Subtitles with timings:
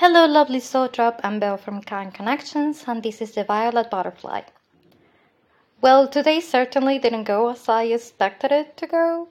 [0.00, 1.20] Hello, lovely soul drop.
[1.22, 4.40] I'm Belle from Kind Connections, and this is the Violet Butterfly.
[5.82, 9.28] Well, today certainly didn't go as I expected it to go.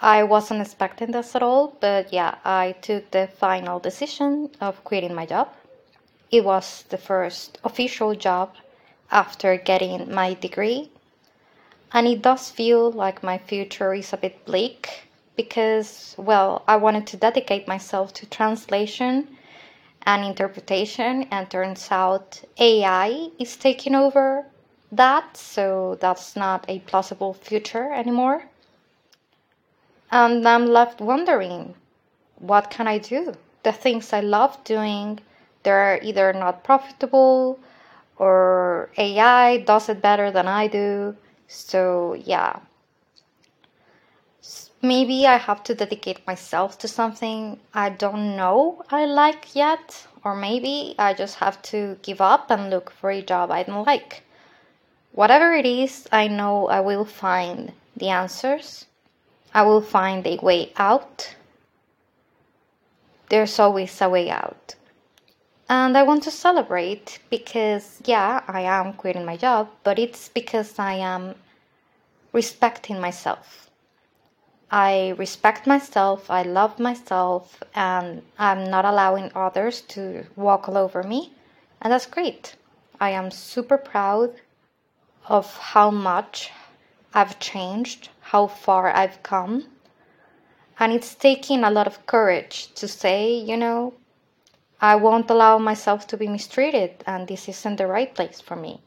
[0.00, 5.14] I wasn't expecting this at all, but yeah, I took the final decision of quitting
[5.14, 5.52] my job.
[6.30, 8.54] It was the first official job
[9.10, 10.92] after getting my degree,
[11.92, 17.06] and it does feel like my future is a bit bleak because, well, I wanted
[17.08, 19.28] to dedicate myself to translation
[20.06, 24.46] and interpretation, and turns out AI is taking over
[24.92, 28.44] that, so that's not a plausible future anymore.
[30.10, 31.74] And I'm left wondering
[32.38, 33.34] what can I do?
[33.62, 35.20] The things I love doing,
[35.62, 37.58] they're either not profitable
[38.18, 41.16] or AI does it better than I do.
[41.48, 42.60] So, yeah,
[44.84, 50.36] maybe I have to dedicate myself to something I don't know I like yet, or
[50.36, 54.22] maybe I just have to give up and look for a job I don't like.
[55.12, 58.86] Whatever it is, I know I will find the answers.
[59.52, 61.34] I will find a way out.
[63.28, 64.74] There's always a way out.
[65.68, 70.78] And I want to celebrate because, yeah, I am quitting my job, but it's because
[70.78, 71.34] I am
[72.32, 73.64] respecting myself
[74.76, 81.04] I respect myself, I love myself, and I'm not allowing others to walk all over
[81.04, 81.32] me.
[81.80, 82.56] And that's great.
[83.00, 84.34] I am super proud
[85.28, 86.50] of how much
[87.14, 89.68] I've changed, how far I've come.
[90.80, 93.94] And it's taking a lot of courage to say, you know,
[94.80, 98.82] I won't allow myself to be mistreated, and this isn't the right place for me.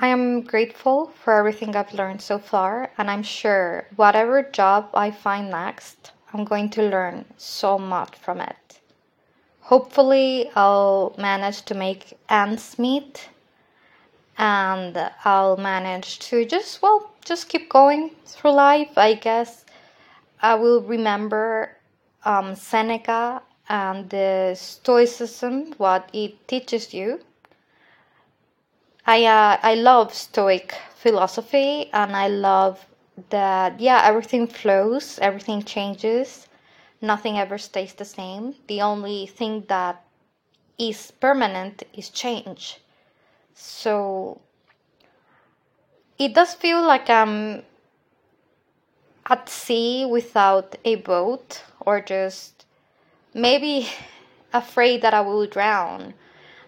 [0.00, 5.10] I am grateful for everything I've learned so far, and I'm sure whatever job I
[5.10, 8.78] find next, I'm going to learn so much from it.
[9.62, 13.28] Hopefully, I'll manage to make ends meet
[14.36, 18.96] and I'll manage to just, well, just keep going through life.
[18.96, 19.64] I guess
[20.40, 21.76] I will remember
[22.24, 27.20] um, Seneca and the Stoicism, what it teaches you
[29.08, 32.84] I uh, I love Stoic philosophy, and I love
[33.30, 36.46] that yeah everything flows, everything changes,
[37.00, 38.54] nothing ever stays the same.
[38.66, 40.04] The only thing that
[40.78, 42.80] is permanent is change.
[43.54, 44.42] So
[46.18, 47.62] it does feel like I'm
[49.24, 52.66] at sea without a boat, or just
[53.32, 53.88] maybe
[54.52, 56.12] afraid that I will drown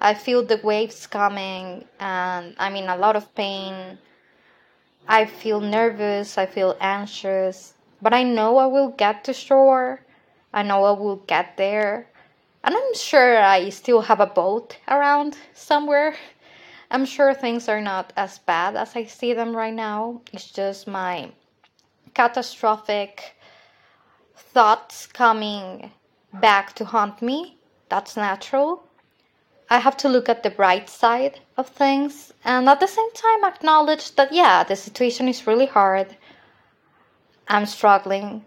[0.00, 3.98] I feel the waves coming and I'm in a lot of pain.
[5.08, 10.00] I feel nervous, I feel anxious, but I know I will get to shore.
[10.52, 12.08] I know I will get there.
[12.62, 16.14] And I'm sure I still have a boat around somewhere.
[16.90, 20.22] I'm sure things are not as bad as I see them right now.
[20.32, 21.32] It's just my
[22.14, 23.36] catastrophic
[24.34, 25.92] thoughts coming
[26.32, 27.58] back to haunt me.
[27.88, 28.87] That's natural.
[29.70, 33.44] I have to look at the bright side of things and at the same time
[33.44, 36.16] acknowledge that, yeah, the situation is really hard.
[37.48, 38.46] I'm struggling.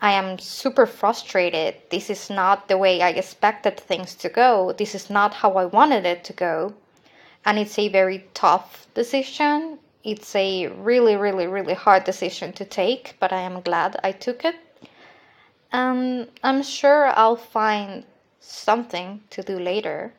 [0.00, 1.76] I am super frustrated.
[1.90, 4.72] This is not the way I expected things to go.
[4.72, 6.74] This is not how I wanted it to go.
[7.44, 9.78] And it's a very tough decision.
[10.02, 14.44] It's a really, really, really hard decision to take, but I am glad I took
[14.44, 14.56] it.
[15.70, 18.04] And I'm sure I'll find
[18.40, 20.12] something to do later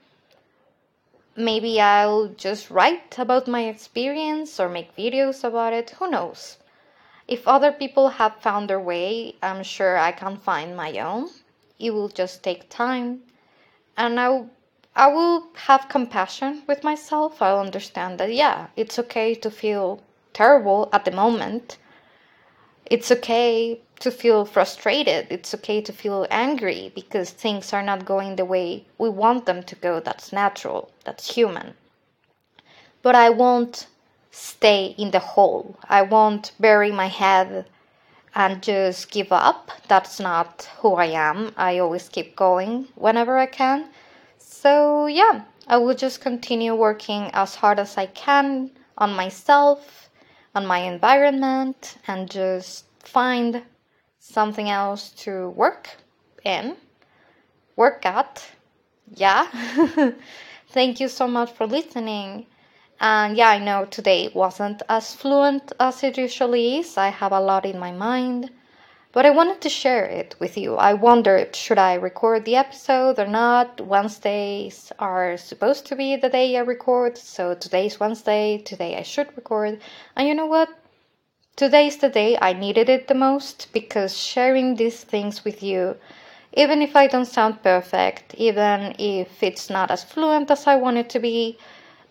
[1.35, 5.91] maybe I'll just write about my experience or make videos about it.
[5.91, 6.57] Who knows?
[7.28, 11.29] If other people have found their way, I'm sure I can find my own.
[11.78, 13.22] It will just take time.
[13.95, 14.50] And I'll
[14.95, 17.41] I will have compassion with myself.
[17.41, 20.01] I'll understand that, yeah, it's okay to feel
[20.34, 21.78] terrible at the moment.
[22.85, 25.28] It's okay to feel frustrated.
[25.30, 29.63] It's okay to feel angry because things are not going the way we want them
[29.63, 30.00] to go.
[30.00, 31.74] That's natural, that's human.
[33.01, 33.88] But I won't
[34.31, 35.78] stay in the hole.
[35.88, 37.66] I won't bury my head
[38.36, 39.72] and just give up.
[39.88, 41.54] That's not who I am.
[41.57, 43.90] I always keep going whenever I can.
[44.38, 50.10] So, yeah, I will just continue working as hard as I can on myself,
[50.56, 53.63] on my environment, and just find
[54.19, 55.89] something else to work
[56.44, 56.77] in,
[57.75, 58.45] work at.
[59.16, 59.48] Yeah.
[60.69, 62.45] Thank you so much for listening.
[63.00, 66.98] And yeah, I know today wasn't as fluent as it usually is.
[66.98, 68.51] I have a lot in my mind.
[69.12, 70.75] but I wanted to share it with you.
[70.75, 73.81] I wondered should I record the episode or not?
[73.81, 79.36] Wednesdays are supposed to be the day I record, so today's Wednesday, today I should
[79.36, 79.81] record.
[80.16, 80.69] And you know what?
[81.59, 85.97] Today's the day I needed it the most because sharing these things with you,
[86.53, 91.00] even if I don't sound perfect, even if it's not as fluent as I want
[91.00, 91.57] it to be,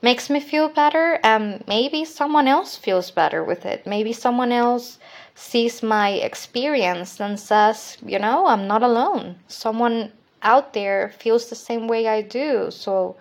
[0.02, 3.86] makes me feel better and maybe someone else feels better with it.
[3.86, 4.98] Maybe someone else
[5.34, 9.36] sees my experience and says, you know, I'm not alone.
[9.48, 10.12] Someone
[10.42, 13.16] out there feels the same way I do, so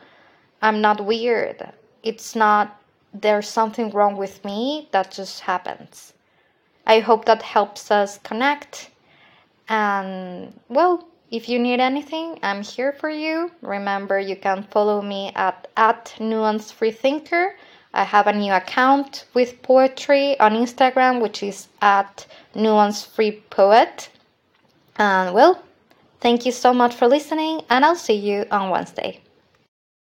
[0.62, 1.72] I'm not weird.
[2.04, 2.82] It's not
[3.14, 6.14] there's something wrong with me, that just happens.
[6.88, 8.90] I hope that helps us connect.
[9.70, 13.52] And well, if you need anything, I'm here for you.
[13.62, 17.54] Remember, you can follow me at, at Nuance Free Thinker
[17.98, 24.10] I have a new account with poetry on Instagram, which is at Nuance Free Poet.
[24.98, 25.64] And well,
[26.20, 29.22] thank you so much for listening, and I'll see you on Wednesday.